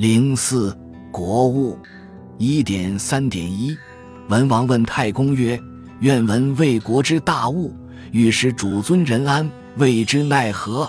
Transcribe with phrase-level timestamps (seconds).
[0.00, 0.74] 零四
[1.12, 1.76] 国务
[2.38, 3.76] 一点三点一，
[4.30, 5.60] 文王问太公曰
[6.00, 7.70] ：“愿闻魏国之大务，
[8.10, 10.88] 欲使主尊仁安，谓之奈何？”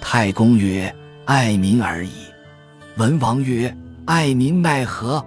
[0.00, 0.94] 太公曰
[1.26, 2.12] ：“爱民而已。”
[2.98, 5.20] 文王曰：“爱民奈何？”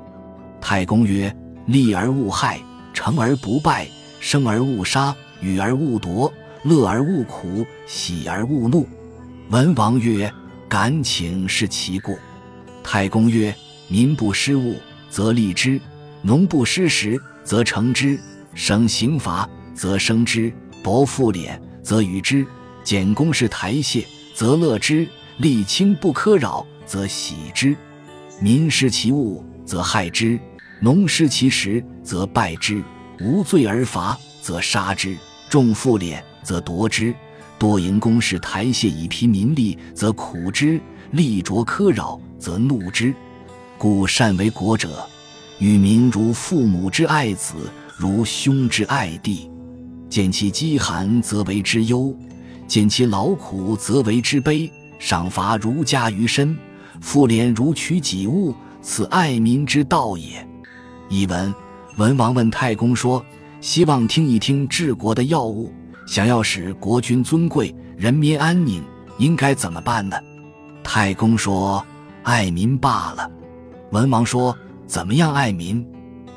[0.61, 1.36] 太公曰
[1.67, 2.57] ：“利而勿害，
[2.93, 3.86] 成而不败，
[4.21, 6.31] 生而勿杀，与而勿夺，
[6.63, 8.88] 乐而勿苦，喜而勿怒。”
[9.51, 10.31] 文王曰
[10.70, 12.17] ：“敢请是其故。”
[12.84, 13.54] 太公曰
[13.88, 14.75] ：“民不施物，
[15.09, 15.79] 则利之；
[16.21, 18.18] 农不施时，则成之；
[18.54, 20.51] 省刑罚，则生之；
[20.84, 22.46] 薄赋敛，则与之；
[22.84, 27.75] 简公事台谢，则乐之；利轻不苛扰，则喜之。
[28.42, 30.39] 民失其物，则害之；
[30.82, 32.81] 农失其时，则败之；
[33.20, 35.16] 无罪而罚，则杀之；
[35.50, 37.14] 重赋敛，则夺之；
[37.58, 40.80] 多营公事台谢以疲民力，则苦之；
[41.11, 43.13] 利着苛扰。”则怒之，
[43.77, 45.05] 故善为国者，
[45.59, 47.53] 与民如父母之爱子，
[47.97, 49.52] 如兄之爱弟。
[50.09, 52.16] 见其饥寒，则为之忧；
[52.66, 54.72] 见其劳苦，则为之悲。
[55.00, 56.58] 赏罚如加于身，
[57.02, 60.47] 复敛如取己物，此爱民之道也。
[61.09, 61.53] 译文：
[61.97, 63.22] 文王问太公说
[63.59, 65.73] ：“希望听一听治国的要务，
[66.08, 68.81] 想要使国君尊贵，人民安宁，
[69.17, 70.16] 应该怎么办呢？”
[70.92, 71.86] 太公说。
[72.23, 73.30] 爱民罢了。
[73.92, 75.88] 文王说：“怎么样爱民？”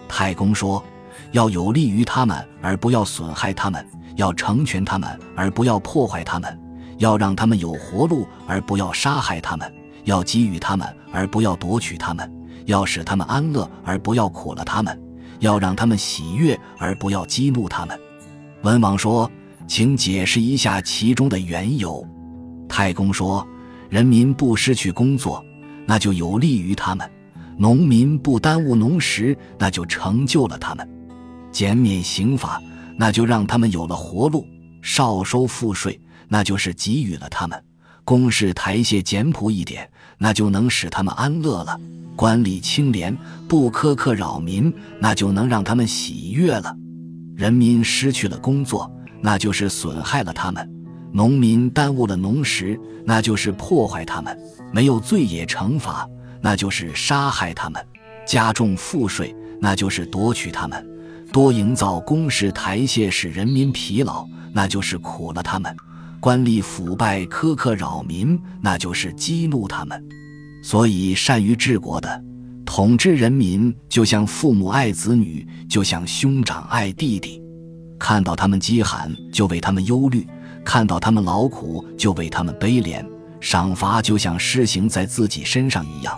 [0.07, 0.85] 太公说
[1.33, 3.83] ：“要有利于他们，而不要损害他们；
[4.17, 6.51] 要成全他们，而不要破坏他们；
[6.99, 9.67] 要让他们有活路，而不要杀害他们；
[10.05, 12.27] 要给予他们，而不要夺取他们；
[12.67, 14.95] 要使他们安乐，而不要苦了他们；
[15.41, 17.99] 要让他们喜悦，而不要激怒他们。”
[18.63, 19.31] 文王说
[19.67, 22.07] ：“请解释一下其中的缘由。”
[22.69, 23.47] 太公说
[23.93, 25.45] ：“人民不失去工作。”
[25.85, 27.11] 那就有利于他们，
[27.59, 30.87] 农民不耽误农时，那就成就了他们；
[31.51, 32.63] 减免刑罚，
[32.97, 34.47] 那就让他们有了活路；
[34.81, 37.59] 少收赋税，那就是给予了他们；
[38.05, 41.77] 公事台榭简朴一点，那就能使他们安乐了；
[42.15, 43.15] 官吏清廉，
[43.49, 46.73] 不苛刻扰民，那就能让他们喜悦了；
[47.35, 50.65] 人民失去了工作，那就是损害了他们；
[51.13, 54.37] 农民耽误了农时，那就是破坏他们。
[54.73, 56.09] 没有罪也惩罚，
[56.41, 57.81] 那就是杀害他们；
[58.27, 60.83] 加重赋税，那就是夺取他们；
[61.31, 65.71] 多营造工事台谢，使人民疲劳，那就是苦了他们；
[66.21, 70.03] 官吏腐败苛刻扰民，那就是激怒他们。
[70.65, 72.25] 所以，善于治国的，
[72.65, 77.43] 统治人民，就像父母爱子女，就像兄长爱弟弟。
[77.99, 80.27] 看到他们饥寒，就为他们忧虑；
[80.65, 83.05] 看到他们劳苦，就为他们悲怜。
[83.41, 86.17] 赏罚就像施行在自己身上一样，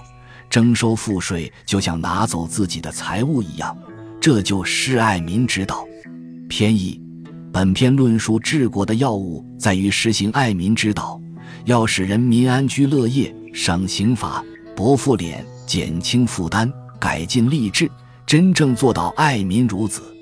[0.50, 3.76] 征收赋税就像拿走自己的财物一样，
[4.20, 5.86] 这就是爱民之道。
[6.48, 7.00] 偏义，
[7.50, 11.18] 本篇论述治国的要务在于实行爱民之道，
[11.64, 14.44] 要使人民安居乐业，省刑罚，
[14.76, 17.90] 薄赋敛，减轻负担，改进吏治，
[18.26, 20.13] 真正做到爱民如子。